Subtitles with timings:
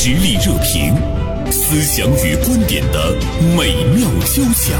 [0.00, 0.94] 实力热评，
[1.50, 3.16] 思想与观点的
[3.56, 4.78] 美妙交响。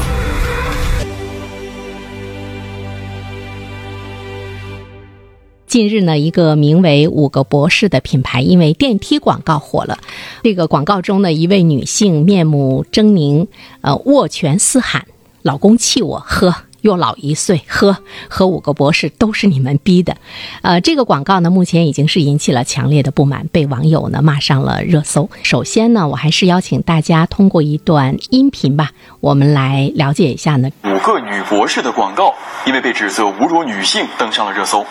[5.67, 9.99] 近日呢，一个名为“五个博士”的品牌因为电梯广告火了。
[10.41, 13.47] 这个广告中呢，一位女性面目狰狞，
[13.81, 15.05] 呃，握拳嘶喊
[15.43, 17.97] ：“老公气我，喝。”又老一岁，呵，
[18.29, 20.15] 和五个博士都是你们逼的，
[20.61, 25.29] 呃，这个广告呢，目前已经是引起了强烈的不满，被网友呢骂上了热搜。
[25.43, 30.69] 首先呢，我还是邀请大家通过一段音频吧，我们来了解一下呢。
[30.83, 32.33] 五个女博士的广告
[32.65, 34.85] 因为被指责侮辱女性登上了热搜。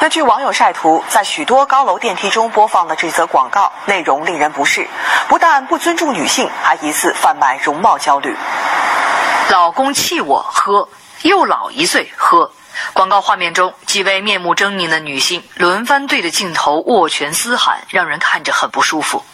[0.00, 4.86] 那据网友晒图，在许多高楼电梯中播放的这则广告内容令人不适，
[5.28, 8.34] 不但不尊重女性，还疑似贩卖容貌焦虑。
[9.50, 10.88] 老公气我喝。
[11.24, 12.50] 又老一岁，喝。
[12.92, 19.24] 广告画面中，几位面目狰狞的女性轮番对着镜头握拳嘶喊，让人看着很不舒服。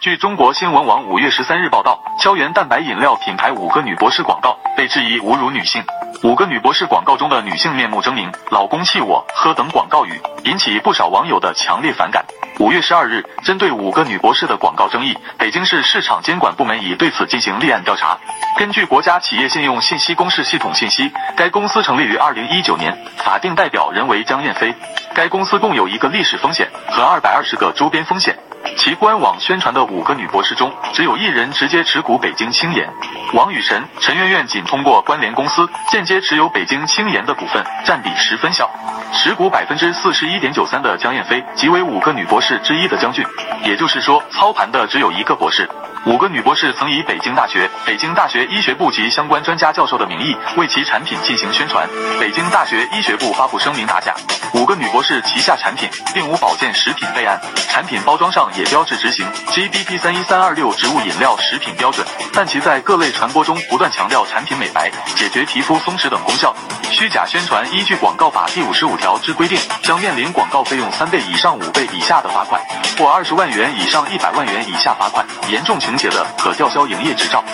[0.00, 5.82] 据中国新闻网五月十三日报道，胶原蛋白饮料品牌五个女博士广告被质疑侮辱女性。
[6.22, 12.24] 五个女博士广告中的女性面目狰狞，老公气我喝等广告语，引起不少网友的强烈反感。
[12.58, 18.16] 五月十二日，针对五个女博士的广告争议，北京市市场监管部门已对此进行立案调查。
[18.58, 24.74] 根据国家企业信用信息公示系统信息，该公司成立于二零一九年，法定代表人为江燕飞。
[25.14, 28.36] 该公司共有一个历史风险和二百二十个周边风险。
[28.76, 32.88] 其官网宣传的五个女博士中，只有一人直接持股北京青岩，
[33.32, 38.70] 王雨辰、陈媛媛仅通过关联公司间接持有北京青岩的股份，占比十分小。
[39.12, 43.24] 持股百分之四十一点九三的江燕飞，即为五个女博士之一的江俊，
[43.64, 45.68] 也就是说，操盘的只有一个博士。
[46.06, 51.88] 五个女博士曾以北京大学、北京大学医学部及相关专家教授的名义为其产品进行宣传，
[52.20, 54.14] 北京大学医学部发布声明打假。
[54.54, 66.54] 五个女博士旗下产品并无保健食品备案，产品包装上也标志执行 GDP 三一三二六植物饮料食品标准，但其在各类传播中不断强调产品美白、解决皮肤松弛等功效，
[66.92, 67.66] 虚假宣传。
[67.72, 72.62] 依据广告法第五十五条之规定，将面临广告费用三倍以上五倍以下的罚款，
[72.96, 75.95] 或二十万元以上一百万元以下罚款，严重情。
[75.98, 77.44] 写的可吊销营业执照。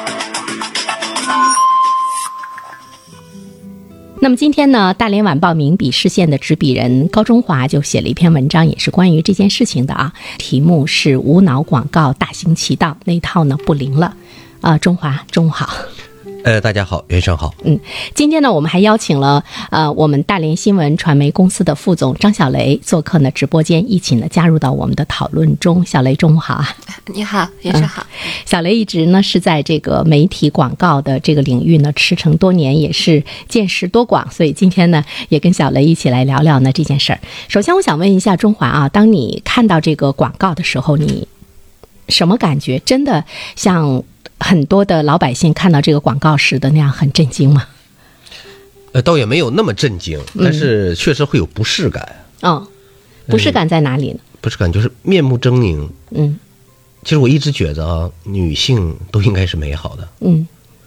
[4.21, 10.13] 那么今天呢，大连晚报名笔视线的执笔人高中华就写了一篇文章，也是关于这件事情的啊。
[10.39, 14.15] 题目是“无脑广告大行其道”，那套呢不灵了。
[14.61, 15.69] 啊，中华，中午好。
[16.45, 17.55] 呃，大家好，袁生好。
[17.63, 17.79] 嗯，
[18.15, 25.87] 今天呢，我们还邀请了呃，我们大连新闻传媒公司的副总张小雷做客呢直播间，一起呢加入到我们的讨论中。
[25.87, 26.77] 小雷，中午好啊！
[27.15, 28.05] 你好，袁生好。
[28.45, 37.21] 小雷一直呢是在这个媒体广告的这个领域呢驰骋多年，也是见识多广，所以今天呢也跟小雷一起来聊聊呢这件事儿。
[37.47, 41.29] 首先，我想问一下中华啊，当你看到这个广告的时候，你
[42.09, 42.81] 什么感觉？
[42.81, 44.03] 真的像？
[44.43, 47.67] 很多的老百姓看到这个广告时的那样很震惊吗？
[48.93, 52.17] 呃，倒也没有那么震惊，但是确实会有不适感。
[52.43, 52.69] 哦，
[53.27, 54.19] 不适感在哪里呢？
[54.43, 55.89] 不适感就是面目狰狞。
[56.11, 56.39] 嗯，
[57.03, 60.07] 其实我一直觉得啊，女性都应该是美好的。
[60.21, 60.47] 嗯，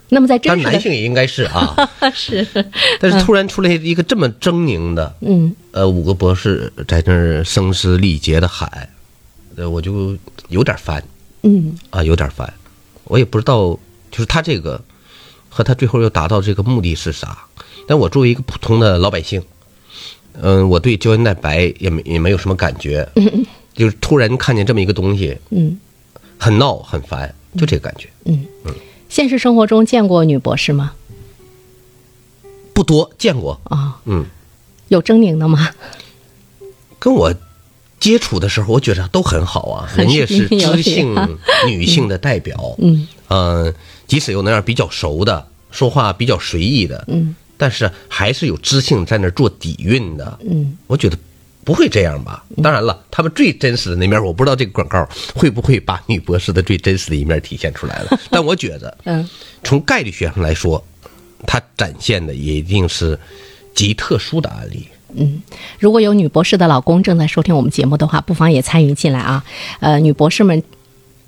[0.10, 1.76] 那么在这，但男性也应该是啊。
[2.14, 2.46] 是。
[3.00, 8.90] 但是突然出来一个这么狰狞的，嗯，呃，五个博士在那儿声嘶力竭的喊，
[9.56, 10.16] 呃，我就
[10.50, 11.04] 有点烦。
[11.42, 11.76] 嗯。
[11.90, 12.54] 啊，有点烦。
[13.06, 13.78] 我也不知道，
[14.12, 14.82] 就是他这个
[15.50, 17.38] 和他最后要达到这个目的是啥？
[17.88, 19.42] 但我作为一个普通的老百姓，
[20.42, 23.08] 嗯，我对胶原蛋白也没也没有什么感觉，
[23.76, 25.80] 就是突然看见这么一个东西，嗯，
[26.38, 28.10] 很闹很烦，就这个感觉。
[28.26, 28.74] 嗯嗯，
[29.08, 30.94] 现实生活中见过女博士吗？
[32.74, 34.02] 不多，见过啊。
[34.06, 34.26] 嗯，
[34.88, 35.70] 有狰狞的吗？
[36.98, 37.34] 跟我。
[38.06, 41.16] 接触的时候，我觉得都很好啊，人家是知性
[41.66, 43.74] 女性的代表，嗯，呃，
[44.06, 51.18] 即使有那样比较熟的，说话比较随意的，嗯，但是还是有知性在那做底蕴的，嗯，我觉得
[51.64, 52.46] 不会这样吧？
[52.62, 59.28] 当然了，他们最真实的那面，我不知道这个广告会不会把女博士的最真实的一面体现出来了， 但我觉得，嗯，
[59.64, 60.86] 从概率学上来说，
[61.48, 63.18] 它展现的也一定是
[63.74, 64.88] 极特殊的案例。
[65.18, 65.42] 嗯，
[65.80, 69.44] 如果有女博士的老公正在收听我们节目的话，不妨也参与进来啊。
[69.80, 70.62] 呃，女博士们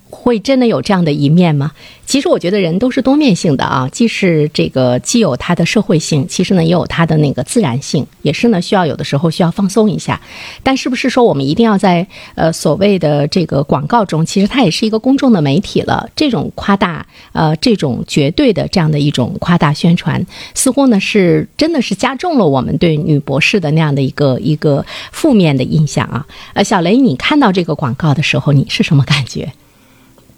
[0.09, 1.71] 会真的有这样的一面吗？
[2.06, 10.19] 其实我觉得人都是多面性的啊，既是这个既有它的社会性，其实呢也有它的那个自然性，也是呢需要有的时候需要放松一下。
[10.63, 16.09] 但是不是说我们一定要在呃所谓的这个广告中，其实它也是一个公众的媒体了。
[16.15, 26.25] 这种夸大呃这种绝对的这样的一种夸大宣传，似乎呢是真的是加重了我们对女博士的那样的一个一个负面的印象啊。
[26.54, 29.51] 呃，小雷，你看到这个广告的时候，你是什么感觉？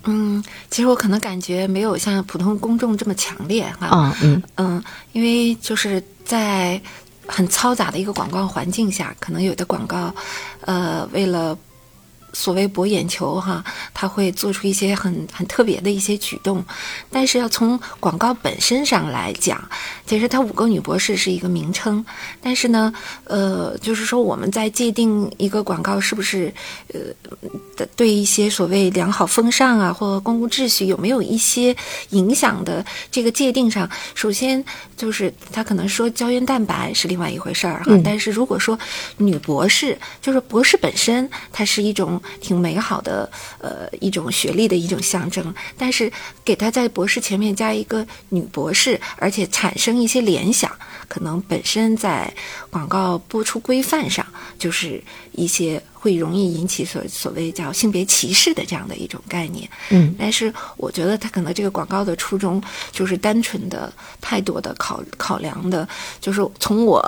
[0.04, 3.88] 嗯，其实我可能感觉没有像普通公众这么强烈哈。
[3.88, 6.82] 啊，嗯嗯，因为就是在
[7.28, 10.14] 很嘈杂的一个广告环境下，可能有的广告，
[10.62, 11.58] 呃，为了
[12.34, 16.64] 所谓博眼球哈，他会做出一些很很特别的一些举动。
[17.10, 19.62] 但是要从广告本身上来讲，
[20.06, 22.06] 其实它“五个女博士”是一个名称，
[22.42, 22.94] 但是呢，
[23.26, 26.54] 呃，就是说我们在界定一个广告是不是
[26.94, 27.00] 呃。
[27.76, 31.74] 的对一些所谓良好风尚啊，或公共秩序有没有一些
[32.10, 34.64] 影响的这个界定上，首先
[34.98, 38.78] 就是他可能说胶原蛋白是另外一回事儿哈，但是如果说
[39.16, 43.30] 女博士，就是博士本身，它是一种挺美好的
[43.60, 46.12] 呃一种学历的一种象征，但是
[46.44, 50.72] 给他在博士前面加一个女博士，而且产生一些联想，
[51.10, 52.34] 可能本身在
[52.70, 54.26] 广告播出规范上
[54.58, 55.04] 就是
[55.34, 55.82] 一些。
[56.02, 63.92] 会容易引起所所谓叫性别歧视的这样的一种概念，嗯，但是我觉得他可能这个广告的初衷就是单纯的
[64.22, 65.86] 太多的考考量的，
[66.22, 67.06] 就是从我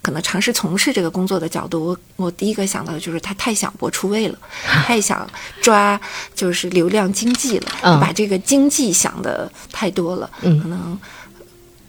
[0.00, 4.38] 可能尝试从事这个工作的角度，我我第一个想到的就是他太想博出位了，
[4.86, 5.30] 太想
[5.60, 6.00] 抓
[6.34, 10.98] 就是流量经济了，把这个经济想的太多了，嗯，可能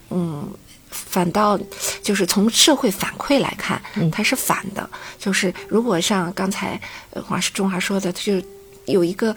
[0.09, 0.49] 嗯。
[0.91, 1.59] 反倒
[2.03, 4.87] 就是从社会反馈来看，它是反的。
[5.17, 6.79] 就是如果像刚才
[7.25, 8.43] 华中华说的，就是
[8.85, 9.35] 有一个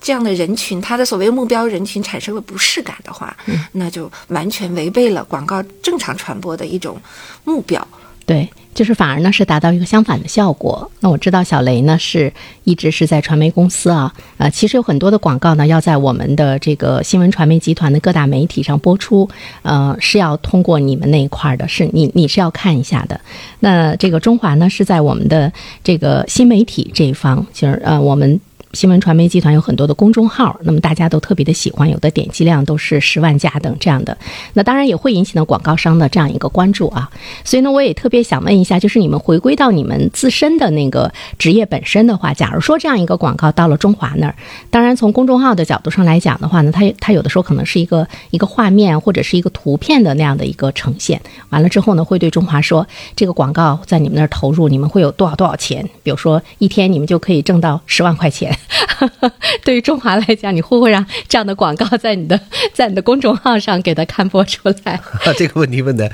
[0.00, 3.36] 这样的人群，他的所谓目标人群产生了不适感的话，
[3.72, 7.00] 那就完全违背了广告正常传播的一种
[7.44, 7.86] 目标。
[8.26, 8.48] 对。
[8.74, 10.90] 就是反而呢是达到一个相反的效果。
[10.98, 12.32] 那我知道小雷呢是
[12.64, 19.30] 一直是在传媒公司啊，呃，其实有很多的广告呢要在我们的这个新闻传媒集团的各大媒体上播出，
[19.62, 23.20] 呃，是要通过你们那一块的，是你你是要看一下的。
[23.60, 25.52] 那这个中华呢是在我们的
[25.84, 28.40] 这个新媒体这一方，就是呃我们。
[28.74, 34.18] 新闻传媒集团有很多的公众号，那么大家都特别的喜欢，有的点击量都是十万加等这样的。
[34.52, 37.08] 那当然也会引起呢广告商的这样一个关注啊。
[37.44, 44.34] 所以呢，我也特别想问一下，就是你们回归到你们自身的那个职业本身的话，假如说这样一个广告到了中华那儿，
[44.70, 51.20] 当然从公众号的角度上来讲的话呢，它它有的时候可能是一个一个画面或者是一个图片的那样的一个呈现。
[51.50, 52.84] 完了之后呢，会对中华说，
[53.14, 55.88] 这个广告在你们那儿投入，你们会有多少多少钱？
[56.02, 58.56] 比如说一天你们就可以挣到十万块钱。
[59.64, 62.38] 对于中华来讲，你会不会让这样的广告在你的
[62.72, 65.00] 在你的公众号上给它刊播出来？
[65.36, 66.10] 这个问题问的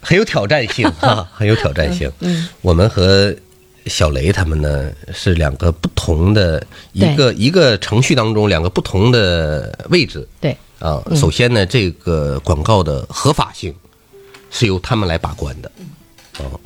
[0.00, 2.10] 很有挑战性啊，很有挑战性。
[2.20, 3.34] 嗯，我们和
[3.86, 10.26] 小雷他们呢是两个不同的一个一个程序当中两个不同的位置。
[10.40, 13.74] 对啊，首先呢，这个广告的合法性
[14.50, 15.70] 是由他们来把关的。
[16.38, 16.60] 哦，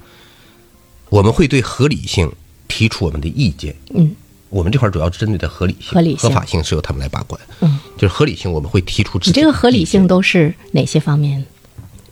[1.08, 2.32] 我们会对合理性
[2.66, 3.74] 提出我们的意见。
[3.94, 4.14] 嗯。
[4.50, 7.38] 我们这块主要针对的合理性、合理合法性是由他们来把关。
[7.60, 9.18] 嗯，就是合理性，我们会提出。
[9.24, 11.44] 你这个合理性都是哪些方面？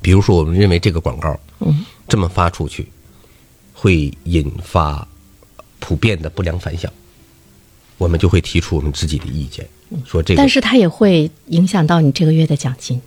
[0.03, 2.87] 比如说，我们认为这个广告，嗯，这么发出去，
[3.73, 5.09] 会引发
[5.81, 6.93] 普遍的不良反响，
[7.97, 9.67] 我们就会提出我们自己的意见，
[10.05, 10.39] 说这个。
[10.39, 13.01] 但是它也会影响到你这个月的奖金。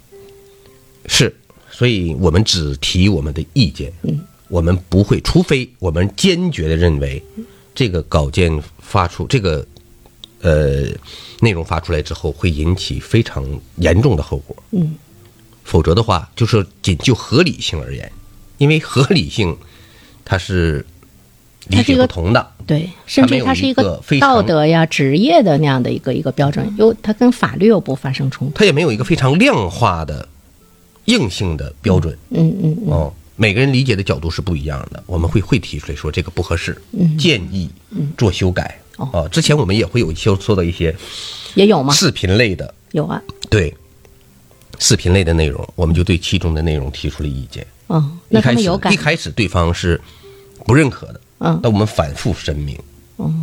[1.06, 1.34] 是，
[1.72, 3.94] 所以我们只提我们的意见。
[4.02, 7.24] 嗯，我们不会，除非我们坚决的认为。
[7.74, 9.66] 这个稿件发出，这个
[10.42, 10.88] 呃
[11.40, 13.46] 内容发出来之后，会引起非常
[13.78, 14.56] 严重的后果。
[14.72, 14.96] 嗯，
[15.64, 18.12] 否则的话，就是仅就合理性而言，
[18.58, 19.56] 因为合理性
[20.26, 20.86] 它是
[21.68, 28.56] 理解不同的，对，甚至它是一个道德呀、职业的那样的一个一个标准，又它跟法律又不发生冲突。
[28.56, 30.28] 它也没有一个非常量化的
[31.06, 32.18] 硬性的标准。
[32.32, 33.14] 嗯嗯哦。
[33.40, 36.78] 每个人理解的角度是不一样的，我们会会提出来说这个不合适，
[37.18, 37.70] 建议
[38.18, 38.78] 做修改。
[38.98, 40.94] 哦，之前我们也会有修做到一些，
[41.56, 41.94] 也有吗？
[41.94, 43.74] 视频类的有啊，对，
[44.78, 47.66] 视频类的内容，我们就对其中的内容提出了意见。
[47.88, 48.92] 嗯，那他们有改？
[48.92, 50.00] 一开始对方是
[50.66, 52.78] 不认可的，嗯，那我们反复声明，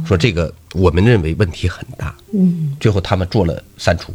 [0.06, 4.12] 说这个我们认为问题很大，嗯，最后他们做了删除，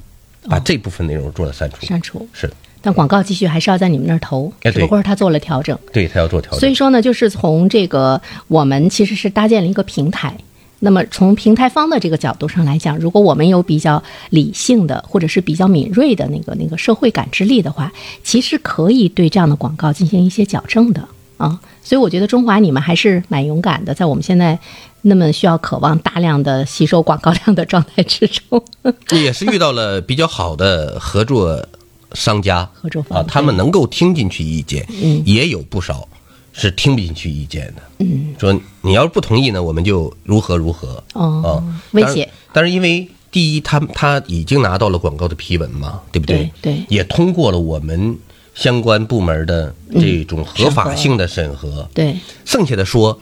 [0.47, 2.47] 把这部分内容做了删除，删除是。
[2.81, 5.77] 但广告继续还是要在你们那儿投，只不过是他做了调整。
[5.93, 6.59] 对他要做调整。
[6.59, 10.35] 所以说呢，就是从这个我们其实是搭建了一个平台，
[10.79, 17.91] 那么从平台方的这个角度上来讲，如果我们有比较理性的或者是比较敏锐的那个那个社会感知力的话，
[18.23, 21.07] 其实可以对这样的广告进行一些矫正的
[21.37, 21.59] 啊。
[21.83, 24.57] 所以我觉得中华你们还是蛮勇敢的，在我们现在
[25.03, 28.63] 那么需要渴望大量的吸收广告量的状态之中，
[29.11, 31.67] 也是遇到了比较好的合作
[32.13, 36.07] 商家合作方啊，他们能够听进去意见，嗯也有不少
[36.53, 37.81] 是听不进去意见的。
[37.99, 41.03] 嗯，说你要是不同意呢，我们就如何如何。
[41.13, 41.49] 哦啊，
[41.91, 48.17] 威胁，但是因为第一，他他已经拿到了广告的批文嘛，对不对对也通过了我们
[48.53, 51.87] 相关部门的这种合法性的审核。
[51.93, 53.17] 对，剩下的说，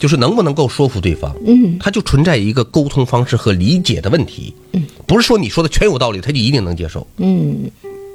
[0.00, 4.52] 就是能不能够说服对方，嗯他就存在一个沟通方式和理解的问题。
[4.72, 7.06] 嗯，不是说你说的全有道理，他就一定能接受。
[7.18, 7.70] 嗯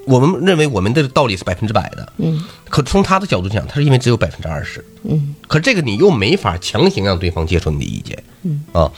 [0.08, 4.84] 我们认为我们的道理是百分之百的，嗯可从他的角度讲，他是因为只有百分之二十。
[5.04, 8.24] 嗯，可这个你又没法强行让对方接受你的意见。
[8.44, 8.92] 嗯啊，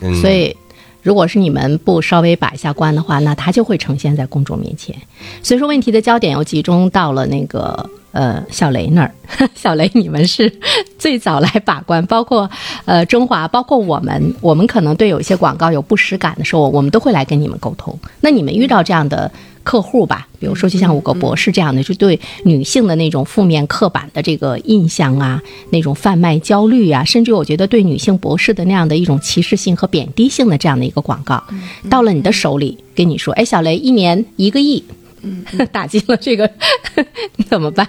[0.00, 0.56] 嗯，所以。
[1.02, 4.96] 如果是你们不稍微把一下关的话，那他就会呈现在公众面前。
[5.42, 9.14] 所以说，问题的焦点又集中到了那个呃小雷那儿。
[9.54, 10.50] 小雷，你们是
[10.98, 12.50] 最早来把关，包括
[12.86, 17.98] 呃中华，包括我们，我们可能对有一些广告有不实感的时候，我们都会来跟你们沟通。
[18.22, 19.30] 那你们遇到这样的
[19.64, 31.42] 客户吧，比如说就像五个博士这样的，就对女性的那种负面刻板的这个印象啊，那种贩卖焦虑啊，甚至我觉得对女性博士的那样的一种歧视性和贬低性的这样的一个广告，
[31.90, 34.84] 到了你的手里，跟你说，哎，小雷，一年一个亿，
[35.22, 36.48] 嗯 打击了这个，
[37.36, 37.88] 你怎么办？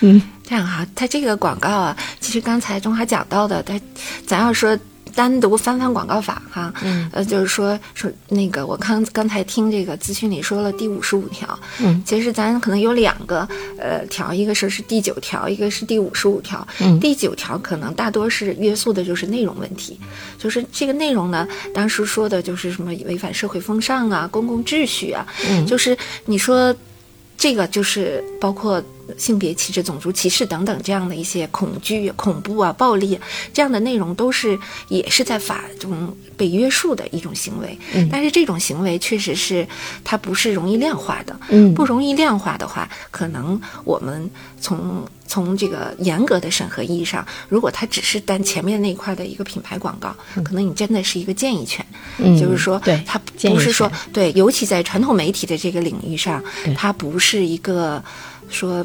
[0.00, 3.80] 嗯这样哈，它这个广告啊，其实刚才中华讲到的，它
[4.26, 4.78] 咱要说
[5.14, 16.98] 单独翻翻广告法哈，嗯，呃，就是说说那个我刚刚才听这个咨询里说了第五十五条，嗯，其实咱可能有两个呃条，一个是是第九条，一个是第五十五条，嗯。
[17.00, 19.98] 第九条可能大多是约束的就是内容问题，
[20.38, 25.64] 就是这个内容呢，当时说的就是什么违反社会风尚啊、公共秩序啊，嗯。
[25.66, 26.74] 就是你说。
[27.36, 28.82] 这个就是包括
[29.16, 34.58] 性别歧视、种族歧视等等这样的一些恐惧、恐怖啊、暴力啊这样的内容，都是
[34.88, 37.78] 也是在法中被约束的一种行为。
[37.94, 38.08] 嗯。
[38.10, 39.66] 但是这种行为确实是
[40.02, 41.38] 它不是容易量化的。
[41.48, 41.74] 嗯。
[41.74, 44.30] 不容易量化的话，可能我们
[44.60, 51.84] 从从这个严格的审核意义上，如果它只是单前面那一块的一个品牌广告，可能你真的是一个建议权，
[52.18, 56.42] 嗯就是说对它不是说对，尤其在传统媒体的这个领域上，
[56.76, 58.02] 它不是一个
[58.48, 58.84] 说。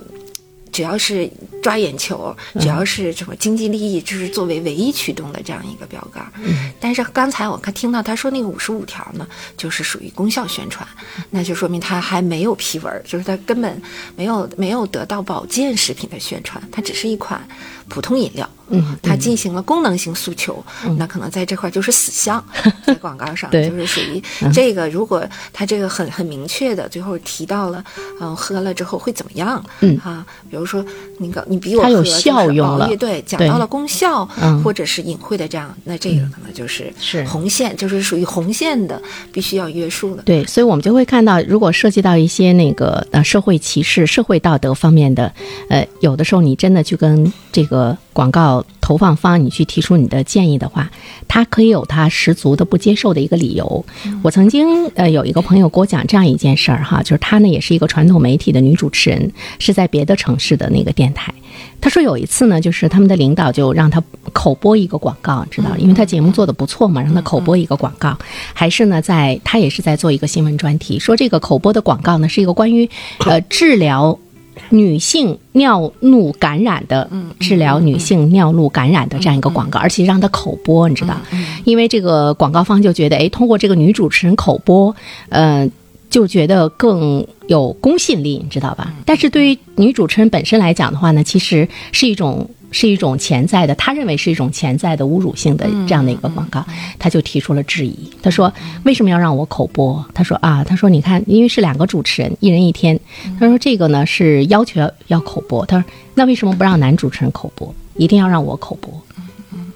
[0.71, 1.29] 只要是
[1.63, 6.31] 抓眼球，只要是什么经济利益，就是作为唯一驱动的这样一个标杆。
[6.35, 10.87] 嗯但是刚才我看听到他说那个五十五条呢，就是属于功效宣传，
[11.31, 13.81] 那就说明他还没有批文，就是他根本
[14.15, 17.45] 没有没有得到保健食品的宣传，它只是一款
[17.89, 18.47] 普通饮料。
[18.69, 20.63] 嗯它进行了功能性诉求，
[20.97, 22.43] 那可能在这块就是死项，
[22.85, 23.69] 在广告上对。
[23.69, 24.21] 就是属于
[24.53, 24.89] 这个。
[24.89, 25.23] 如果
[25.53, 27.83] 它这个很很明确的，最后提到了，
[28.21, 29.63] 嗯、喝了之后会怎么样？
[29.81, 29.97] 嗯。
[30.03, 30.83] 啊，比如说
[31.17, 32.89] 你个你比我它有效用了。
[32.97, 34.61] 对，讲到了功效，嗯。
[34.63, 37.23] 或者是隐晦的这样，那这个可能就是是。
[37.25, 38.99] 红线，就是属于红线的，
[39.31, 40.23] 必须要约束的。
[40.23, 45.31] 对，所以我们就会看到，如果涉及到一些那个呃社会歧视、社会道德方面的，
[45.69, 50.91] 呃，有的时候你真的去跟这个广告投放方你去提出你的建议的话，
[51.25, 53.85] 他可以有他十足的不接受的一个理由。
[54.21, 61.33] 我曾经呃有一个朋友给我讲这样一件事儿哈，就是她呢也是一个传统媒体的女主持人，是在别的城市的那个电台。
[61.79, 68.17] 她说有一次呢，就是他们的领导就让她口播一个广告，知道，因为她节目做的不错嘛，让她口播一个广告，
[68.53, 74.19] 还是呢在她也是在做一个新闻专题，说这个口播的广告呢是一个关于呃治疗。
[74.69, 81.15] 女性尿路感染的，治疗女性尿路感染的这样一个广告，而且让她口播，你知道，
[81.63, 84.95] 因为这个广告方就觉得，哎，通过这个女主持人口播，
[85.29, 85.69] 呃，
[86.09, 88.93] 就觉得更有公信力，你知道吧？
[89.05, 96.65] 但是对于女主持人本身来讲的话呢，其实是一种是一种潜在的，他认为是一种潜在的侮辱性的这样的一个广告，
[96.97, 97.95] 他就提出了质疑。
[98.21, 98.51] 他说
[98.83, 102.99] ：“为什么要让我口播？”他说：“啊，他说你看，因为是两个主持人，一人一天。
[103.39, 105.65] 他说这个呢是要求要要口播。
[105.65, 108.93] 他说那为什么不让男主持人口播，一定要让我口播？”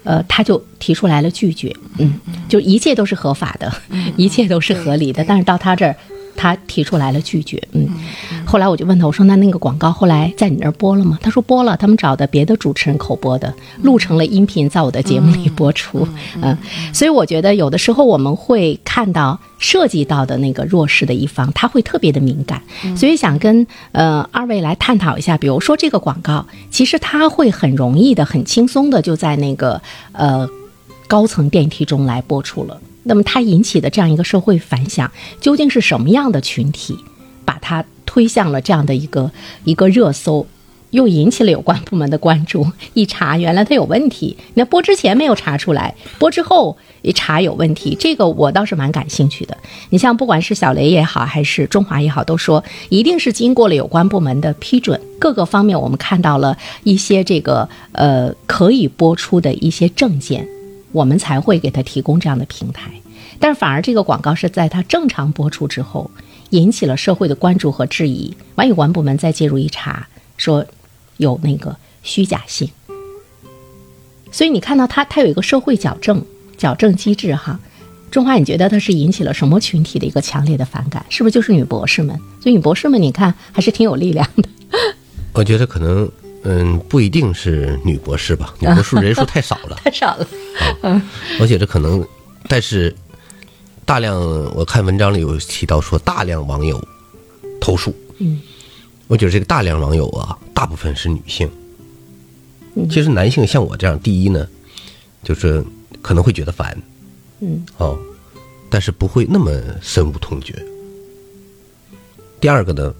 [0.04, 3.72] 呃，他就提出来了拒绝，嗯，就一切都是合法的，
[4.18, 5.96] 一切都是合理的，但是到他这儿，
[6.36, 7.88] 他提出来了拒绝，嗯。
[8.44, 11.18] 后来我就问他，我说那那个广告后来在你那儿播了吗？
[11.22, 16.06] 他说播了，他们找的别的主持人口播的，录成了音频，在我的节目里播出，
[16.42, 16.56] 嗯。
[16.92, 22.62] 所以我觉得有的时候我们会看到涉及到的那个弱势的一方，他会特别的敏感，
[22.96, 29.80] 所以想跟呃二位来探讨一下，比如说这个广告，其实它会很容易的、很轻松的就在那个
[30.12, 30.48] 呃。
[31.06, 32.80] 高层电梯中来播出了。
[33.04, 36.98] 那么它引起的这样一个社会反响，究竟是什么样的群体，
[37.44, 39.30] 把它推向了这样的一个
[39.64, 40.46] 一个热搜？
[40.90, 42.64] 又引起了有关部门的关注。
[42.92, 44.36] 一查，原来它有问题。
[44.54, 49.58] 那播之前没有查出来，播之后一查有问题，这个我倒是蛮感兴趣的。
[49.90, 60.46] 你像不管是小雷也好，还是中华也好，都说一定是经过了有关部门的批准，各个方面我们看到了一些这个呃可以播出的一些证件，
[60.94, 62.90] 我们才会给他提供这样的平台。
[63.38, 66.10] 但是反而这个广告是在他正常播出之后，
[66.50, 70.08] 引起了社会的关注和质疑，完有关部门再介入一查，
[70.38, 70.64] 说。
[71.16, 72.68] 有那个虚假性，
[74.32, 76.20] 所以你看到他，他有一个社会矫正
[76.58, 77.60] 矫正机制哈。
[78.10, 81.06] 中华，你觉得他是引起了什么群体的一个强烈的反感？
[81.08, 82.18] 是不是就是女博士们？
[82.42, 84.48] 所以女博士们，你看还是挺有力量的。
[85.34, 86.10] 我觉得可能，
[86.44, 90.28] 嗯，不一定是女博士吧，女博士人数太少了， 太少了。
[90.82, 91.02] 啊，
[91.40, 92.06] 我觉得可能，
[92.48, 92.94] 但是
[93.84, 94.18] 大量
[94.54, 96.82] 我看文章里有提到说，大量网友
[97.60, 97.94] 投诉。
[98.18, 98.40] 嗯。
[99.06, 101.48] 我觉得这个大量网友啊，大部分是女性。
[102.90, 104.48] 其实男性像我这样，第一呢，
[105.22, 105.62] 就是
[106.00, 106.76] 可能会觉得烦，
[107.40, 107.98] 嗯，哦，
[108.70, 110.54] 但是不会那么深恶痛绝。
[112.40, 112.94] 第二个呢，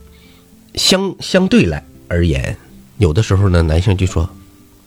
[0.75, 2.55] 相相对来而言，
[2.99, 4.29] 有的时候呢，男性就说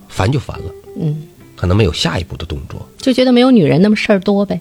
[0.08, 0.66] 烦就烦了，
[1.00, 1.24] 嗯，
[1.56, 4.60] 可能没有下一步的动作，就觉得没有女人那么事儿多呗。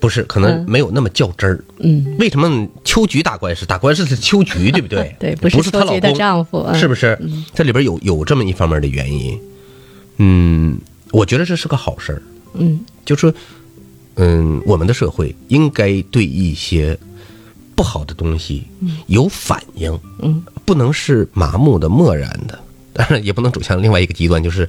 [0.00, 1.64] 不是，可能没有那么较真儿。
[1.78, 3.64] 嗯，为什么秋菊打官司？
[3.64, 5.14] 打官司是秋菊，对不对？
[5.20, 7.16] 对，不是她老公丈夫，是不是？
[7.54, 9.38] 这里边有有这么一方面的原因。
[10.16, 10.76] 嗯，
[11.12, 12.22] 我觉得这是个好事儿。
[12.54, 13.32] 嗯，就说，
[14.16, 16.98] 嗯，我们的社会应该对一些
[17.76, 18.64] 不好的东西
[19.06, 19.96] 有反应。
[20.18, 22.58] 嗯，不能是麻木的、漠然的，
[22.94, 24.66] 当然也不能走向另外一个极端，就是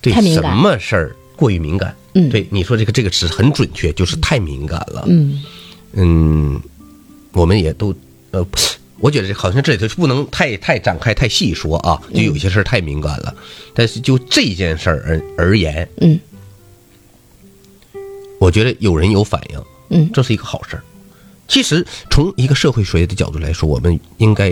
[0.00, 1.94] 对什么事儿过于敏感。
[2.14, 5.04] 嗯，对，你说这个这个词很准确，就是太敏感了。
[5.08, 5.44] 嗯
[5.92, 6.58] 嗯，
[7.32, 7.94] 我们也都
[8.30, 8.42] 呃，
[8.98, 13.36] 我觉得好像这里头不能太太展开、太细说啊，就有些事儿太敏感了。
[13.74, 15.04] 但是就这件事儿
[15.36, 16.18] 而而言，嗯，
[18.38, 20.82] 我觉得有人有反应，嗯，这是一个好事儿。
[21.46, 24.50] 其实从一个社会学的角度来说，我们应该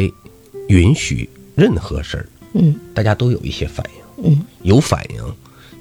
[0.69, 5.23] 允许任何事儿，嗯，大家都有一些反应，嗯，有反应。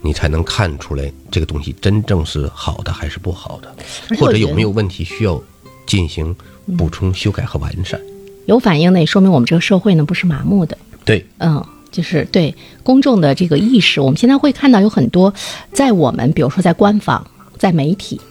[0.04, 3.76] 你才能看出来这个东西真正是好的还是不好的，
[4.16, 5.42] 或者有没有问题需要
[5.88, 6.34] 进行
[6.78, 8.00] 补充、修改和完善。
[8.46, 10.78] 有反应呢，也说明我们这个社会呢不是麻木的。
[11.04, 15.34] 对，嗯，就是对公众的这个意识，我们现在会看到有很多
[15.74, 17.26] 在我们，比如说在官方、
[17.58, 18.22] 在媒体，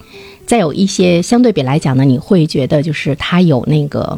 [0.47, 4.17] 再有一些相对比来讲呢，你会觉得就是它有那个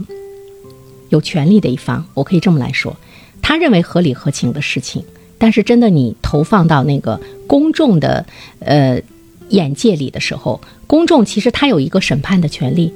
[1.10, 2.96] 有权利的一方，我可以这么来说，
[3.42, 5.04] 他认为合理合情的事情。
[5.38, 8.26] 但是，真的，你投放到那个公众的
[8.60, 9.02] 呃
[9.50, 12.94] 眼界里的时候，公众其实他有一个审判的权利。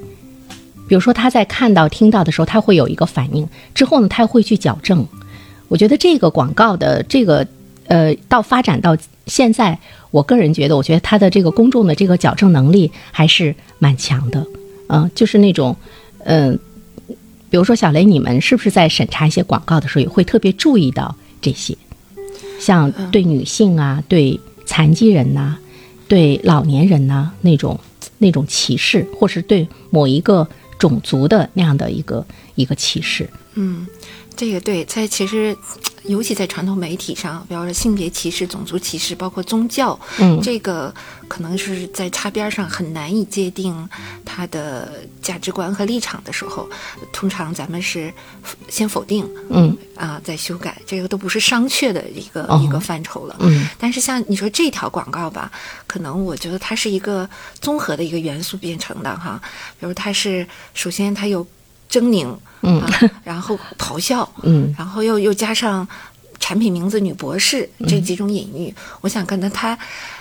[0.86, 5.06] 比如说，他在看到、听到的时候，他会有一个反应，之后呢，他会去矫正。
[5.68, 7.46] 我觉得这个广告的这个
[7.86, 8.94] 呃，到发展到
[9.26, 9.78] 现在，
[10.10, 14.46] 我个人觉得，我觉得他的这个公众的这个矫正能力还是蛮强的。
[14.88, 15.74] 嗯，就是那种
[16.24, 16.58] 嗯，
[17.54, 21.78] 比如说小雷，你们是不是在审查一些广告的时候，也会特别注意到这些？
[22.58, 25.56] 像对女性啊，对残疾人呐，
[26.08, 27.78] 对老年人呐，那种
[28.18, 30.48] 那种歧视，或是对某一个
[30.80, 33.86] 种族的那样的一个一个歧视，嗯。
[34.36, 35.56] 这个对，在其实，
[36.04, 40.94] 尤其在传统媒体上，比方说性别歧视、种族歧视，包括宗教，嗯，这个
[41.28, 43.88] 可能是在擦边上很难以界定
[44.24, 46.68] 他的价值观和立场的时候，
[47.12, 48.12] 通常咱们是
[48.68, 53.66] 先否定，嗯，啊，再修改，这个都不是商榷的一个一个范畴了，嗯。
[53.78, 55.50] 但是像你说这条广告吧，
[55.86, 57.28] 可能我觉得它是一个
[57.62, 59.40] 综合的一个元素变成的哈，
[59.80, 61.46] 比如它是首先它有。
[61.90, 62.82] 狰狞，嗯，
[63.24, 65.86] 然后咆哮，嗯，然后又又加上
[66.40, 69.78] 产品名字“女博士”这几种隐喻，我想跟着他，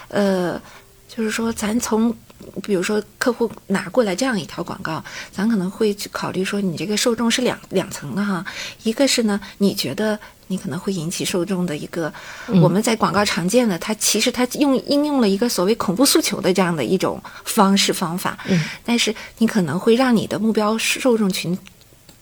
[0.07, 0.61] 呃，
[1.07, 2.15] 就是说，咱从
[2.61, 8.45] 比如说客户拿过来这样一条广告，咱可能会去考虑说，你这个受众是两两层的哈，
[8.83, 10.19] 一个是呢，你觉得
[10.53, 12.13] 你可能会引起受众的一个，
[12.61, 21.57] 我们在广告常见的，它其实它用应用了一个所谓恐怖诉求的这样的一种方式方法，嗯，但是你可能会让你的目标受众群。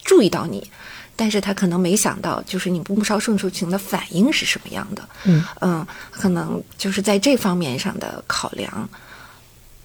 [0.03, 0.67] 注意到你，
[1.15, 5.07] 但是他可能没想到，就是你目标受众群的反应是什么样的。
[5.25, 8.89] 嗯嗯，可能就是在这方面上的考量，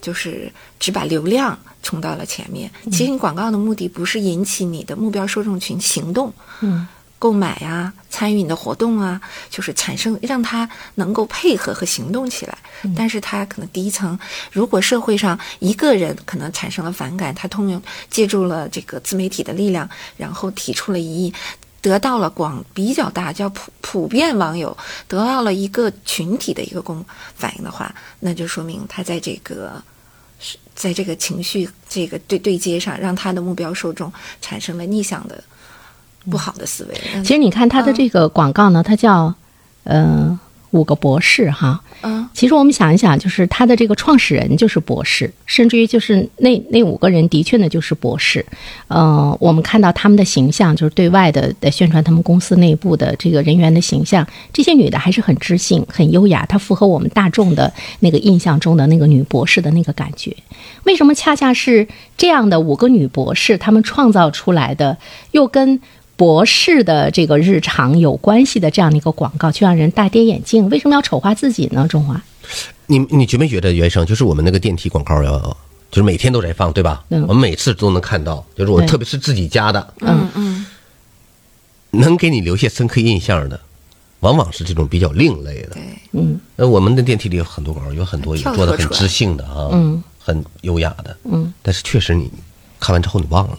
[0.01, 2.71] 就是只把流量冲到了前面。
[2.91, 6.33] 其实你广告的目的不是引起你的目标受众群行动。
[6.63, 12.57] 嗯，购买啊，参与你的活动啊，就是产生让他能够配合和行动起来。
[12.95, 14.19] 但是他可能第一层，
[14.53, 21.33] 如果社会上一个人可能产生了反感，他通用借助了这个自媒体的力量，然后提出了异议，
[21.81, 24.77] 得到了广比较大叫普普遍网友
[25.09, 29.83] 得到了一个群体的一个共反应的话，那就说明他在这个
[30.39, 35.43] 是在这个情绪这个对对接上，让他的目标受众产生了逆向的
[36.31, 36.95] 不好的思维。
[37.13, 39.35] 让其实你看它的这个广告呢，它叫
[39.85, 40.39] 呃
[40.71, 41.81] 五个博士哈。
[42.03, 48.45] 嗯其实我们想一想，就是它的这个创始人就是博士，甚至于就是那那五个人的确呢就是博士。
[48.89, 60.37] 呃，我们看到他们的形象，就是对外的的宣传他们公司内部的这个人员的形象，这些女的还是很知性、很优雅，她符合我们大众的那个印象中的那个女博士的那个感觉。
[60.85, 64.99] 为什么恰恰是这样的五个女博士，她们创造出来的，
[65.31, 65.81] 又跟
[66.17, 70.69] 博士的这个日常有关系的这样的一个广告，就让人大跌眼镜？
[70.71, 71.87] 为什么要丑化自己呢？
[71.87, 72.21] 中华？
[72.87, 75.39] 你你觉没觉得原生就是我们那个电梯广告要，
[75.91, 77.05] 就是每天都在放，对吧？
[77.11, 80.67] 嗯我们每次都能看到，就是我特别是自己家的，嗯嗯
[81.91, 83.61] 能给你留下深刻印象的，
[84.21, 85.71] 往往是这种比较另类的。
[85.71, 92.31] 对，嗯那，我们的电梯里有很多广告，有很多也做的很知性的啊，嗯，很优雅的，嗯，但是确实你
[92.79, 93.59] 看完之后你忘了，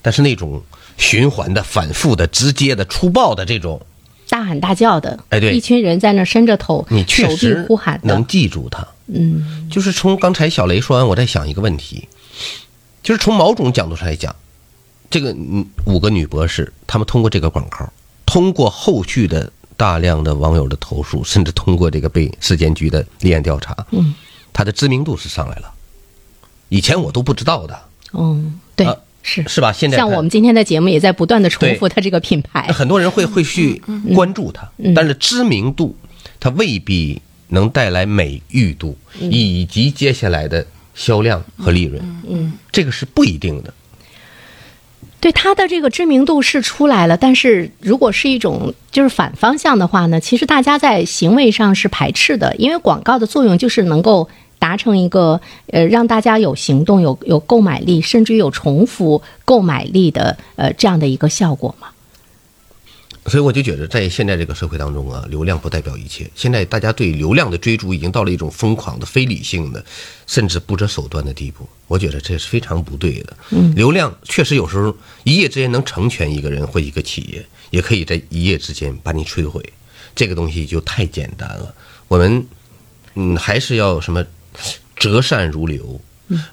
[0.00, 0.62] 但是那种
[1.00, 3.80] 循环的、反复的、直接的、粗暴的这种，
[4.28, 5.56] 大喊大叫的，哎对。
[5.56, 8.86] 一群人在那伸着头，你确实呼喊能，记住他。
[9.06, 9.68] 嗯。
[9.70, 12.06] 就是从刚才小雷说完，我在想一个问题，
[13.02, 14.36] 就是从某种角度上来讲，
[15.10, 17.90] 这个嗯五个女博士，她们通过这个广告，
[18.26, 24.14] 通过后续的大量的网友的投诉，甚至通过这个被市监局的立案调查，嗯，
[24.52, 25.72] 她的知名度是上来了，
[26.68, 27.80] 以前我都不知道的，
[28.12, 29.44] 嗯，对，啊是。
[29.48, 29.72] 是吧？
[29.72, 33.80] 现在像我们今天的节目也在不断的重复它这个品牌， 很多人会会去
[34.14, 35.96] 关注它，但是知名度
[36.38, 43.72] 它未必能带来美誉度，以及接下来的销量和利润，嗯，这个是不一定的。
[45.20, 61.88] 对它的这个知名度是出来了，但是如果是一种就是反方向的话呢，其实大家在行为上是排斥的，因为广告的作用就是能够达成一个呃让大家有行动、有有购买力，甚至于有重复购买力的呃这样的一个效果嘛。
[63.26, 66.28] 所以我就觉得，在现在这个社会当中啊，流量不代表一切。
[66.34, 69.84] 现在大家对流量的追逐已经到了一种疯狂的、非理性的，
[70.26, 71.68] 甚至不择手段的地步。
[71.86, 73.36] 我觉得这是非常不对的。
[73.50, 79.62] 嗯，流量确实有时候一夜之间能成全一个人或一个企业，也可以在一夜之间把你摧毁。
[80.16, 81.74] 这个东西就太简单了。
[82.08, 82.46] 我们
[83.16, 84.24] 嗯，还是要什么
[84.96, 86.00] 择善如流，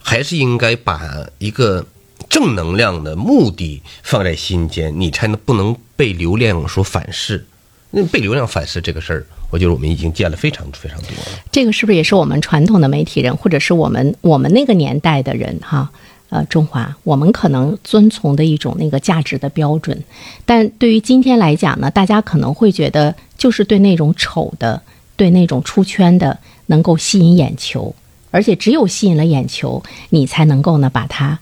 [0.02, 1.02] 还是应该把
[1.38, 1.86] 一个
[2.30, 7.46] 正能量的目的放在心间，你才能不能被流量所反噬。
[7.92, 11.40] 那被流量反噬这个事儿，我觉得我们已经见了非常非常多了。
[11.52, 15.90] 这个是不是也是我们传统的媒体人，或者是我们我们那个年代的人哈？
[16.30, 20.04] 呃，中华，我们可能遵从的一种那个价值的标准，
[20.46, 24.82] 但对于今天来讲呢，大家可能会觉得，就是对那种丑的，
[25.16, 27.94] 对那种出圈的，能够吸引眼球，
[28.32, 31.40] 而且只有吸引了眼球，你才能够呢把它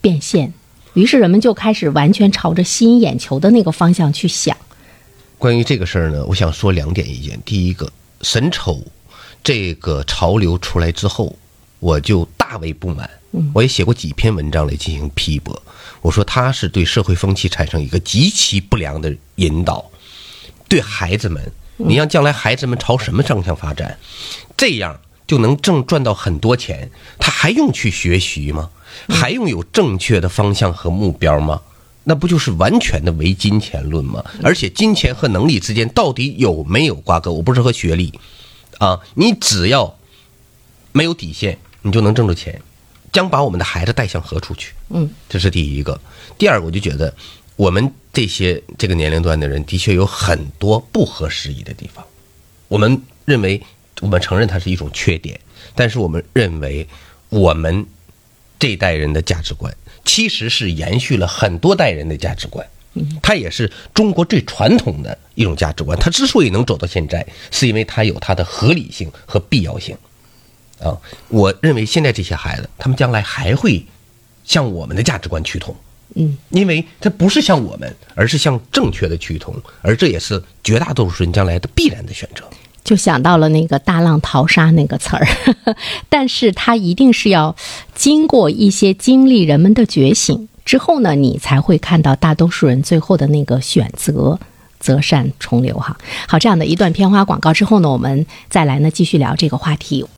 [0.00, 0.52] 变现。
[0.92, 4.56] 于是人们就开始完全朝着吸引眼球的那个方向去想。
[5.38, 7.40] 关于这个事儿呢，我想说两点意见。
[7.44, 7.90] 第一个，
[8.22, 8.80] 神丑
[9.42, 11.34] 这个潮流出来之后，
[11.80, 13.10] 我就大为不满。
[13.52, 15.60] 我也写过几篇文章来进行批驳。
[16.00, 19.84] 我说它是对社会风气产生一个极其不良的引导，
[20.68, 21.42] 对孩子们，
[21.76, 23.98] 你让将来孩子们朝什么方向发展，
[24.64, 28.70] 这样就能挣赚到很多钱，他还用去学习吗？
[29.10, 31.60] 还用有正确的方向和目标吗？
[32.04, 34.24] 那不就是完全的唯金钱论吗？
[34.42, 37.30] 而且金钱和能力之间到底有没有瓜葛？
[37.30, 38.18] 我不是和学历，
[38.78, 39.94] 啊，你只要
[40.92, 42.58] 没有底线，你就能挣着钱，
[43.12, 44.72] 将把我们的孩子带向何处去？
[44.88, 46.00] 嗯，这是第一个。
[46.38, 47.14] 第二个，我就觉得
[47.56, 52.02] 我们这些这个年龄段的人的确有很多不合时宜的地方。
[52.68, 53.62] 我们认为，
[54.04, 55.40] 我们承认它是一种缺点，
[55.74, 56.86] 但是我们认为
[57.30, 57.86] 我们
[58.58, 62.66] 这一代人的价值观其实是延续了很多代人的价值观。
[63.22, 65.98] 它也是中国最传统的一种价值观。
[65.98, 69.96] 它之所以能走到现在，是因为它有它的合理性和必要性。
[70.80, 73.82] 啊，我认为现在这些孩子，他们将来还会
[74.44, 75.74] 向我们的价值观趋同。
[76.14, 82.44] 嗯，因为它不是向我们，而是向正确的趋同，而这也是绝大多数人将来的必然的选择。
[82.84, 85.26] 就想到了那个大浪淘沙那个词儿，
[86.08, 87.56] 但是它一定是要
[87.94, 94.38] 经过一些经历人们的觉醒，之后呢，你才会看到大多数人最后的那个选择。
[94.80, 95.96] 择善从流哈，
[96.28, 100.04] 好，这样的一段片花广告之后呢，我们再来呢继续聊这个话题。